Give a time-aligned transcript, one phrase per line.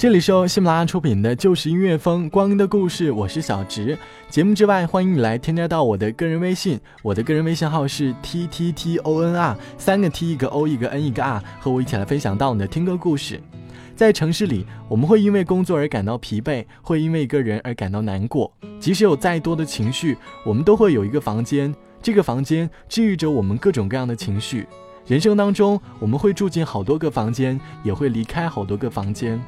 [0.00, 3.98] 这里是由喜马拉雅出品的《旧时音乐风光阴的故事》，我是小植。
[4.30, 13.38] 节目之外，欢迎你来添加到我的个人微信，我的个人微信号是 t t t o n r，三个 t 一个 o 一个 n 一个 r，和我一起来分享到你的听歌故事。
[13.94, 18.50] 在城市里，我们会因为工作而感到疲惫，会因为一个人而感到难过。
[18.80, 24.66] 即使有再多的情绪，我们都会有一个房间，这个房间治愈着我们各种各样的情绪。
[25.06, 29.38] 人生当中，我们会住进好多个房间，也会离开好多个房间。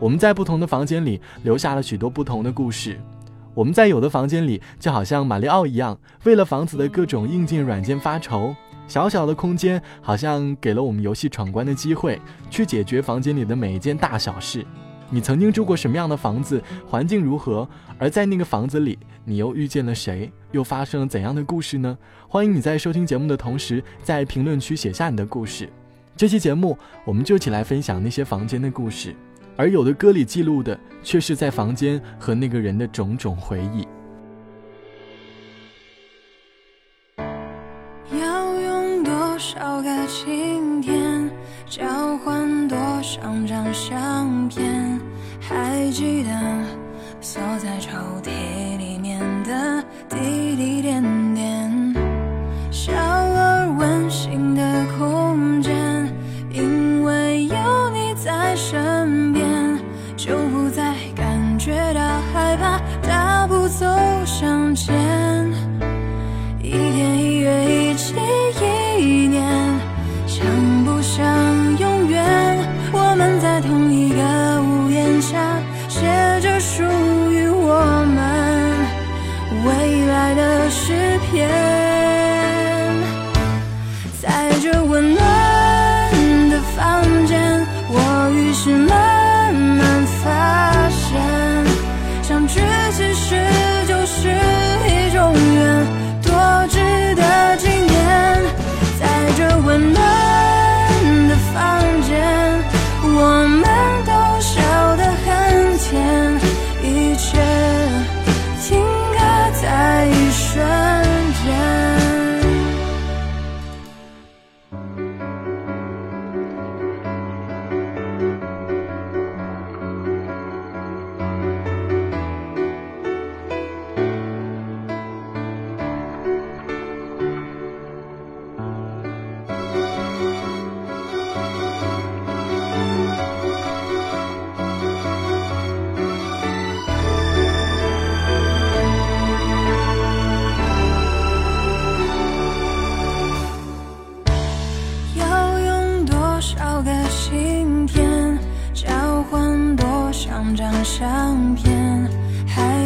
[0.00, 2.98] 我们在不同的房间里留下了许多不同的故事。
[3.52, 8.54] 我们在有的房间里，就好像马里奥一样，为了房子的各种硬件软件发愁。
[8.88, 14.64] 小小的空间，好像给了我们游戏闯关的机会，去解决房间里的每一件大小事。
[15.10, 16.62] 你曾经住过什么样的房子？
[16.88, 17.68] 环境如何？
[17.98, 20.32] 而在那个房子里，你又遇见了谁？
[20.52, 21.98] 又发生了怎样的故事呢？
[22.26, 25.68] 欢迎你在收听节目的同时，在评论区写下你的故事。
[26.16, 29.14] 这期节目，我们就一起来分享那些房间的故事。
[29.60, 33.86] 而有的歌里记录的，却是在房间和那个人的种种回忆。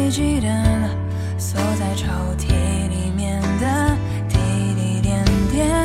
[0.09, 0.47] 记得
[1.37, 2.07] 锁在抽
[2.37, 2.47] 屉
[2.89, 3.97] 里面的
[4.29, 4.37] 滴
[4.75, 5.84] 滴点点，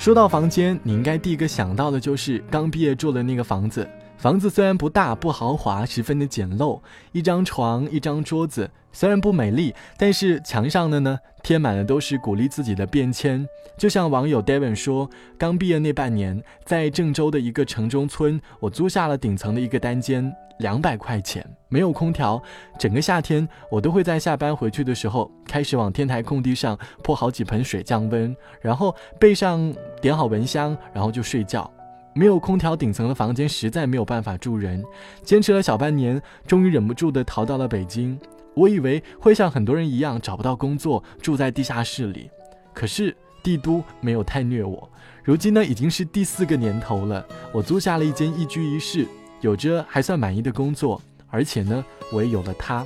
[0.00, 3.86] 说到房间，你应该第一个想到的就是刚毕业住的那个房子。
[4.16, 6.80] 房子虽然不大不豪华，十分的简陋，
[7.12, 13.46] 一张床，一张桌子，虽然不美丽，但是墙上的呢贴满了都是鼓励自己的便签。
[13.78, 15.08] 就像网友 Devon 说，
[15.38, 22.42] 刚毕业那半年，在郑州的一个城中村，我租下了顶层的一个单间，两百块钱，没有空调，
[22.78, 31.70] 整个夏天我都会在下班回去的时候，开始往天台空地上泼好几盆水降温，然后背上点好蚊香，然后就睡觉。
[32.12, 34.84] 没有空调顶层的房间实在没有办法住人，
[35.22, 38.18] 坚持了小半年，终于忍不住的逃到了北京。
[38.54, 42.30] 我以为会像很多人一样找不到工作，住在地下室里，
[42.74, 44.88] 可是帝都没有太虐我。
[45.22, 49.06] 如今呢，已经是第四个年头了，我租下了一间一居一室，
[49.40, 52.84] 有着还算满意的工作，而且呢，我也有了他。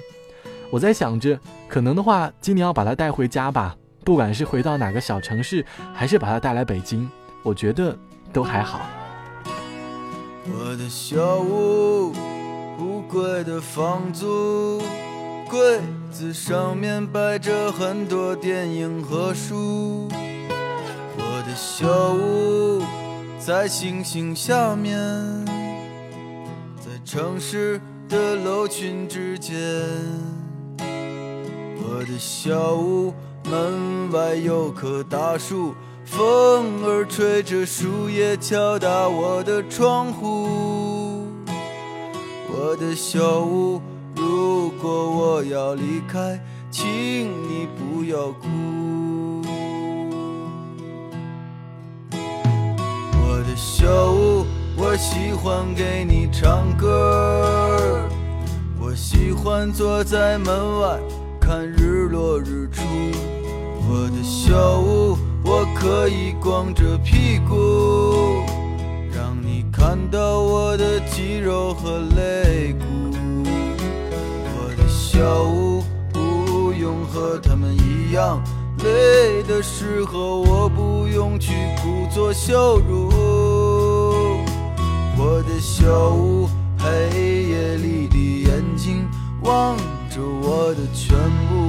[0.71, 1.39] 我在想着，
[1.69, 5.65] 可能的话，今年要把他带回家吧，不管是回到哪个小城市，
[5.95, 7.09] 还是把他带来北京，
[7.43, 7.97] 我觉得
[8.33, 8.81] 都还好。
[10.47, 12.13] 我的小屋，
[12.77, 14.83] 不贵的房租，
[15.55, 15.81] 柜
[16.11, 20.09] 子上面摆着很多电影和书。
[21.17, 22.83] 我的小屋
[23.39, 24.99] 在星星下面，
[26.81, 29.55] 在城市的楼群之间。
[30.81, 33.15] 我的小屋
[33.49, 35.73] 门外有棵大树。
[36.05, 41.29] 风儿吹着树叶敲打我的窗户，
[42.49, 43.81] 我的小屋。
[44.17, 46.39] 如果我我要离开，
[46.71, 49.43] 请你不要哭。
[53.19, 54.47] 我的小屋，
[54.77, 58.09] 我喜欢给你唱歌，
[58.81, 61.01] 我喜欢坐在门外
[61.41, 62.85] 看日落日出。
[63.91, 65.19] 我的小屋。
[65.47, 68.45] 我可以光着屁股，
[69.13, 73.04] 让你看到我的肌肉和肋骨。
[75.15, 75.81] 小屋
[76.13, 78.43] 不用和他们一样，
[78.79, 83.09] 累的时候我不用去故作笑容。
[85.17, 89.09] 我的小屋黑夜里的眼睛
[89.43, 89.77] 望
[90.11, 91.17] 着我的全
[91.49, 91.64] 部。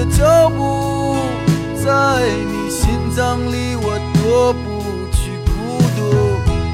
[0.00, 1.16] 的脚步？
[1.76, 4.80] 在你心脏里，我躲不
[5.12, 5.50] 去孤
[5.94, 6.00] 独。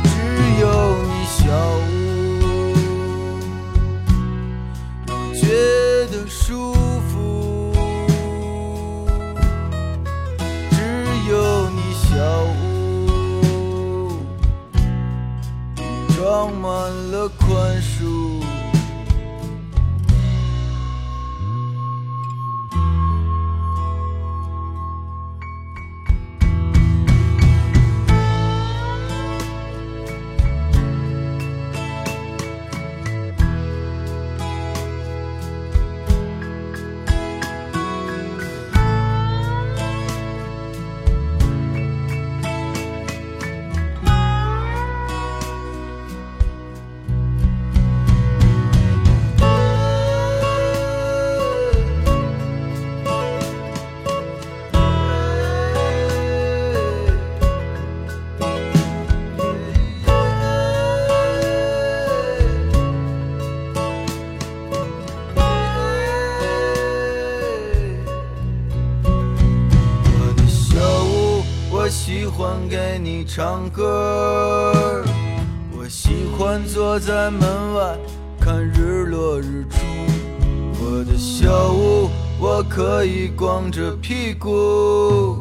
[0.04, 0.14] 只
[0.60, 0.64] 有
[1.02, 1.42] 你，小
[1.82, 1.90] 屋，
[5.34, 5.42] 觉
[6.12, 6.72] 得舒
[7.08, 7.12] 服。
[10.70, 10.76] 只
[11.28, 11.34] 有
[11.70, 12.06] 你小
[12.60, 12.62] 屋
[16.14, 16.16] 装
[16.54, 16.70] 满
[17.10, 17.44] 了宽
[17.82, 18.15] 恕。
[73.36, 75.04] 唱歌，
[75.76, 77.94] 我喜欢坐在门外
[78.40, 79.76] 看日落日出。
[80.80, 82.08] 我的小屋，
[82.40, 85.38] 我可以光着屁股，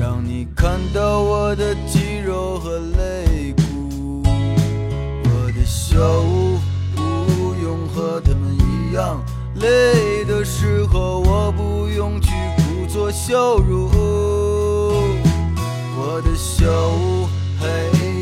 [0.00, 4.24] 让你看到我的肌肉和肋骨。
[4.26, 6.58] 我的小屋
[6.96, 9.22] 不用和他们一样，
[9.60, 14.11] 累的时候我不用去故作笑容。
[16.14, 17.26] 我的小屋，
[17.58, 17.66] 黑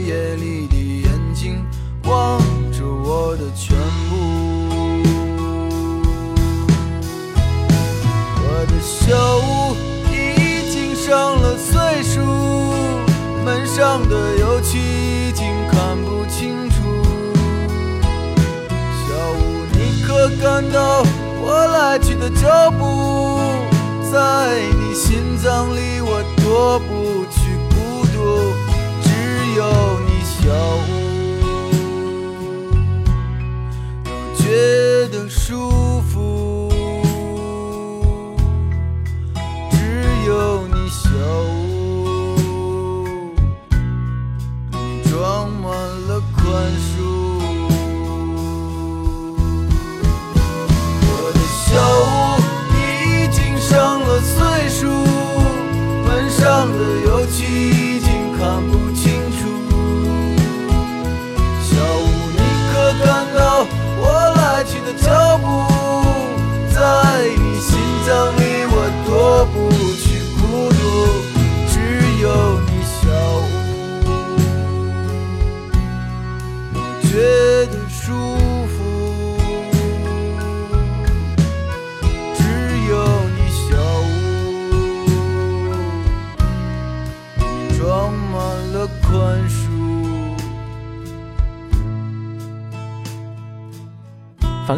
[0.07, 1.61] 夜里的眼睛
[2.05, 2.39] 望
[2.71, 3.77] 着我的全
[4.09, 4.15] 部。
[8.37, 9.75] 我的小屋
[10.09, 12.21] 已经上了岁数，
[13.45, 16.77] 门上的油漆已经看不清楚。
[19.03, 21.03] 小屋，你可感到
[21.43, 23.41] 我来去的脚步？
[24.13, 26.80] 在你心脏里，我多，
[29.55, 30.90] 有你小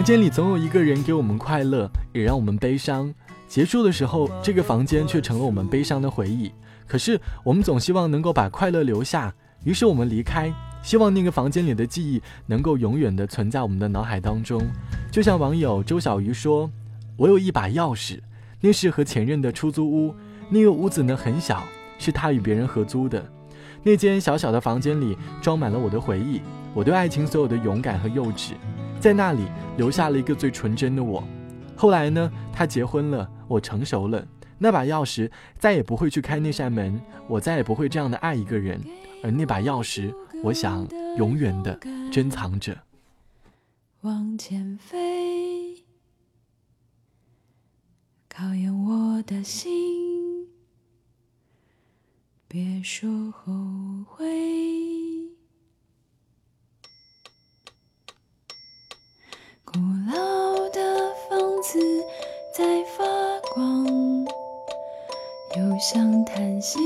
[0.02, 3.14] 房间里总有一个人给我们快乐，也让我们悲伤。
[3.46, 6.50] 结束的时候，这个房间却成了我们悲伤的回忆。
[6.88, 9.32] 可是我们总希望能够把快乐留下，
[9.62, 14.60] 于是我们离开，希望那个房间里的记忆能够永远的存在我们的脑海当中。
[15.12, 16.68] 就像网友周小鱼说
[17.16, 18.18] ：“我有一把钥匙，
[18.60, 20.12] 那是和前任的出租屋，
[20.50, 21.62] 那个屋子呢很小，
[22.00, 23.24] 是他与别人合租的。
[23.84, 26.40] 那间小小的房间里装满了我的回忆，
[26.74, 28.54] 我对爱情所有的勇敢和幼稚。”
[29.02, 31.24] 在那里留下了一个最纯真的我。
[31.76, 34.24] 后来呢，他结婚了，我成熟了，
[34.58, 35.28] 那把钥匙
[35.58, 38.80] 再也不会去开那扇门，我再也不会这样的爱一个人。
[39.24, 41.76] 而那把钥匙，我想永远的
[42.12, 42.78] 珍藏着。
[44.02, 45.82] 往前飞，
[48.28, 50.46] 考验我的心，
[52.46, 53.52] 别说后
[54.06, 55.01] 悔。
[59.72, 59.78] 古
[60.12, 61.78] 老的房子
[62.52, 63.04] 在发
[63.54, 63.86] 光，
[65.56, 66.78] 又像叹息。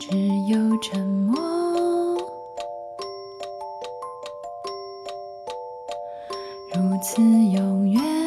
[0.00, 0.16] 只
[0.48, 2.16] 有沉默，
[6.72, 8.17] 如此永远。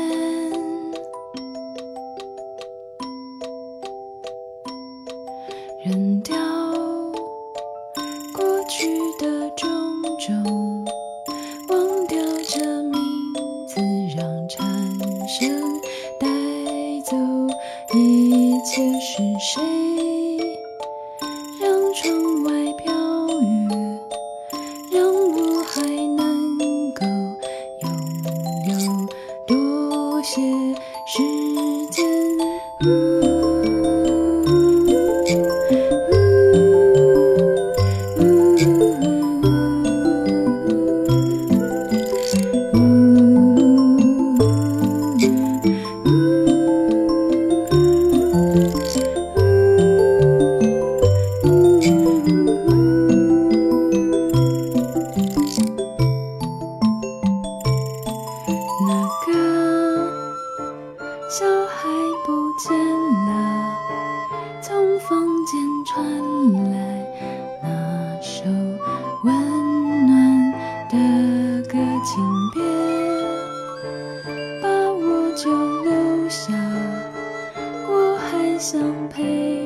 [78.61, 79.60] 相陪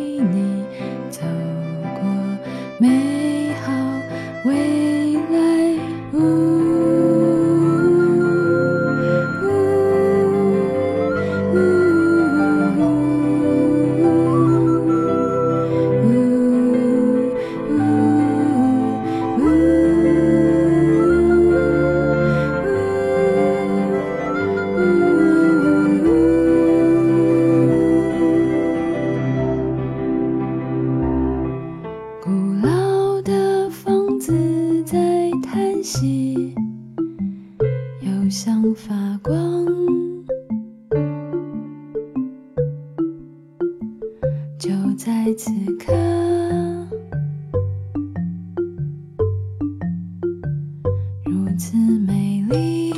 [44.98, 45.94] 在此刻，
[51.26, 52.94] 如此美丽。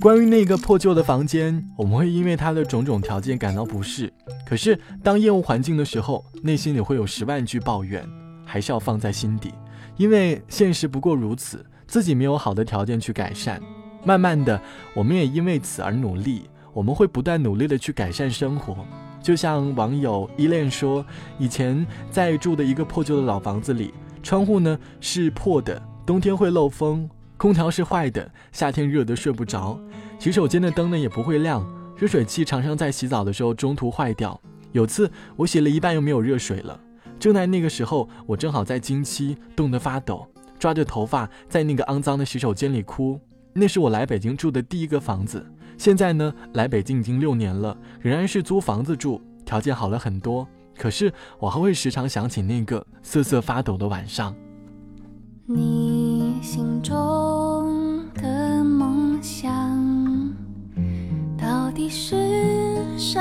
[0.00, 4.12] 关于那个破旧的房间，我们会因为它的种种条件感到不适。
[4.46, 8.08] 可是当厌恶环境的时候，内心里会有十万句抱怨，
[8.46, 9.52] 还是要放在心底，
[9.96, 13.60] 因为现实不过如此，自己没有好的条件去改善。
[14.04, 14.62] 慢慢的，
[14.94, 18.86] 我们也因为此而努力，我们会不断努力的去改善生活。
[19.20, 21.04] 就像网友依恋说，
[21.36, 23.92] 以前在住的一个破旧的老房子里，
[24.22, 29.76] 窗户呢是破的，冬天会漏风；空调是坏的，夏天热得睡不着；
[30.20, 31.66] 洗手间的灯呢也不会亮，
[31.96, 34.40] 热水器常常在洗澡的时候中途坏掉。
[34.70, 36.78] 有次我洗了一半又没有热水了，
[37.18, 40.24] 正在那个时候，我正好在经期，冻得发抖，
[40.60, 43.20] 抓着头发在那个肮脏的洗手间里哭。
[43.52, 45.44] 那是我来北京住的第一个房子，
[45.78, 50.46] 现在呢，来北京已经六年了，仍然是租房子住，条件好了很多。
[50.76, 54.34] 可是我还会时常想起那个瑟瑟发抖的晚上。
[55.46, 59.48] 你心中的梦想
[61.40, 63.18] 到底是什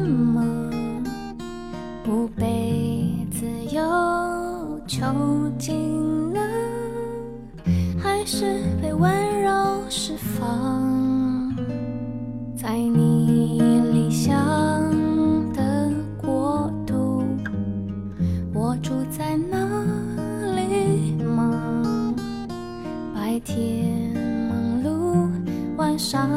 [0.00, 0.42] 么？
[2.04, 3.80] 不被自由
[4.84, 5.06] 囚
[5.56, 6.40] 禁呢，
[8.02, 9.50] 还是被温柔？
[9.92, 11.09] 释放，
[12.62, 13.58] 在你
[13.90, 14.36] 理想
[15.54, 15.90] 的
[16.20, 17.24] 国度，
[18.52, 19.56] 我住在哪
[20.54, 22.14] 里吗？
[23.14, 24.12] 白天
[24.46, 25.30] 忙碌，
[25.78, 26.28] 晚上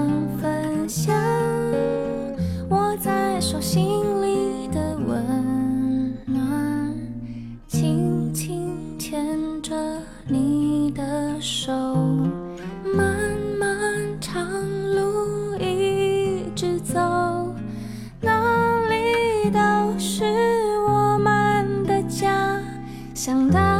[23.23, 23.72] 想到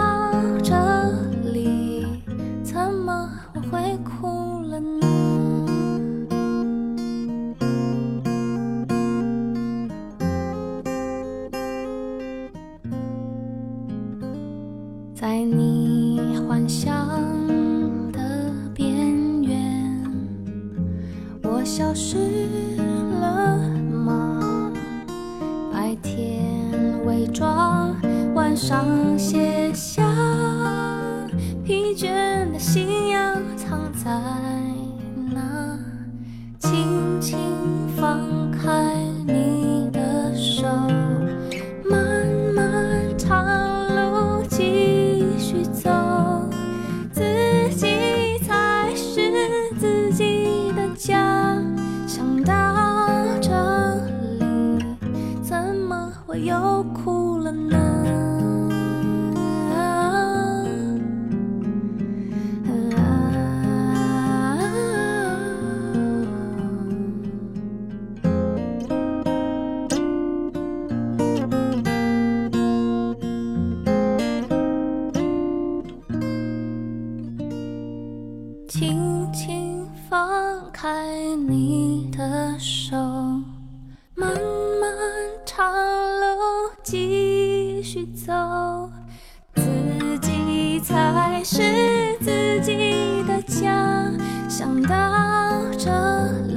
[88.07, 88.89] 走，
[89.55, 94.11] 自己才是自己的家。
[94.49, 94.95] 想到
[95.77, 95.89] 这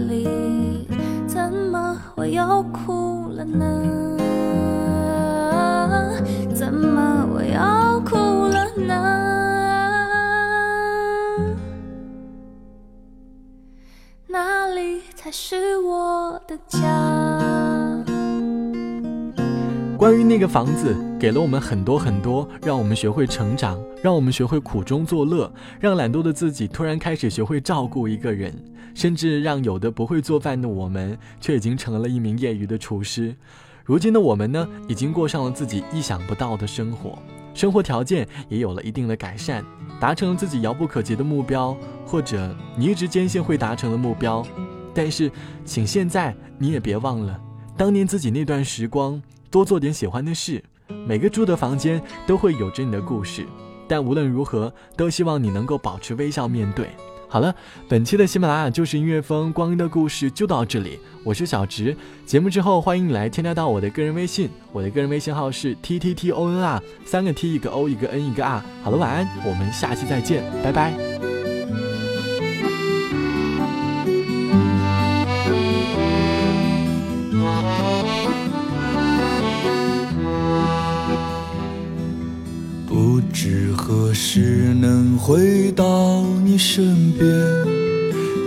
[0.09, 0.89] 里，
[1.27, 4.17] 怎么会又哭了呢？
[6.55, 8.17] 怎么我又哭
[8.49, 8.95] 了呢？
[14.27, 16.81] 哪里才是我的家？
[19.97, 25.51] 关于那个房子，给了我们很多很多，让我们学会成长，让我们学会苦中作乐，
[25.81, 28.55] 让懒惰的自己突然开始学会照顾一个人，
[28.95, 33.35] 甚至让有的不会做饭的我们，却已经成了一名业余的厨师。
[33.83, 37.19] 如今的我们呢，已经过上了自己意想不到的生活，
[37.55, 39.65] 生活条件也有了一定的改善。
[39.99, 41.75] 达成了自己遥不可及的目标，
[42.05, 44.47] 或者你一直坚信会达成的目标，
[44.93, 45.33] 但是，
[45.65, 47.41] 请现在你也别忘了
[47.75, 50.63] 当年自己那段时光，多做点喜欢的事。
[51.07, 53.47] 每个住的房间都会有着你的故事，
[53.89, 56.89] 但无论如何，都希望你能够保持微笑面对。
[57.29, 57.53] 好了，
[57.89, 61.95] 本期的喜马拉雅就是音乐风光阴的故事就到这里，我是小直。
[62.25, 68.63] 节目之后欢迎你来添加到我的个人微信，我的个人微信号是 t t t o n r，三个 t 一个 o 一个 n 一个 r。
[68.85, 70.93] 好了，晚安，我们下期再见，拜拜。
[85.27, 87.29] 回到你身边，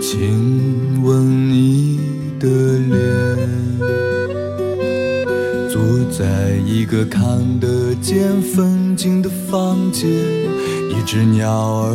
[0.00, 2.00] 亲吻你
[2.38, 2.98] 的脸？
[5.68, 5.78] 坐
[6.10, 11.94] 在一个看得见风景的房间，一只鸟儿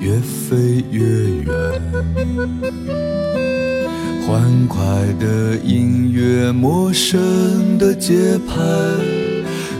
[0.00, 1.00] 越飞越
[1.44, 1.80] 远。
[4.26, 4.84] 欢快
[5.20, 8.56] 的音乐，陌生的节拍，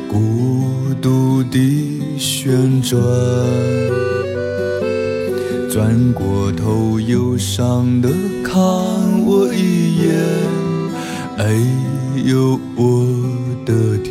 [0.08, 2.96] 孤独地旋转。
[5.72, 8.08] 转过头，忧伤的
[8.44, 8.58] 看
[9.24, 10.10] 我一眼，
[11.38, 11.44] 哎
[12.24, 13.06] 呦我
[13.64, 14.10] 的天！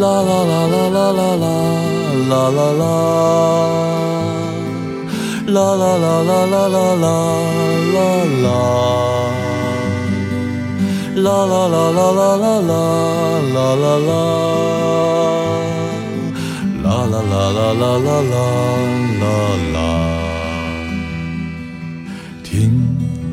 [0.00, 1.44] 啦啦啦啦啦啦啦
[2.30, 2.82] 啦啦啦。
[5.48, 7.14] 啦啦啦啦啦啦啦
[7.92, 7.94] 啦
[8.42, 8.46] 啦，
[11.16, 12.72] 啦啦啦啦啦啦
[13.52, 14.81] 啦啦啦
[17.52, 18.36] 啦啦啦啦
[19.20, 19.26] 啦
[19.74, 19.78] 啦
[22.42, 22.80] 听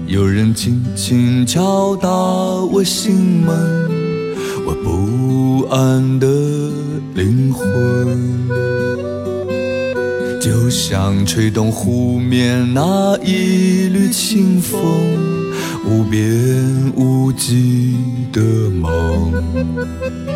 [0.07, 3.89] 有人轻轻敲打我心门
[4.65, 6.27] 我不安的
[7.13, 8.49] 灵魂
[10.41, 14.81] 就像吹动湖面那一缕清风
[15.85, 17.95] 无边无际
[18.33, 20.28] 的梦。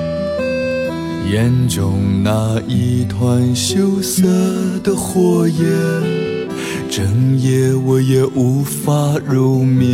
[1.32, 4.22] 眼中那一团羞涩
[4.84, 5.64] 的火焰，
[6.90, 8.92] 整夜我也无法
[9.26, 9.92] 入眠。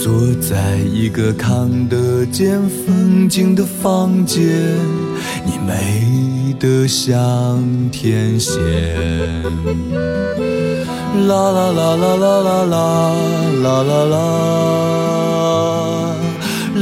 [0.00, 4.42] 坐在一个看得见风景的房间，
[5.46, 8.60] 你美得像天仙。
[11.28, 12.64] 啦啦啦啦啦啦
[13.62, 15.01] 啦啦啦